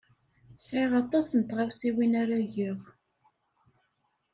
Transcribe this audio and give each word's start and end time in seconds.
Sɛiɣ 0.63 0.91
aṭas 1.01 1.27
n 1.39 1.41
tɣawsiwin 1.43 2.13
ara 2.21 2.39
geɣ. 2.53 2.79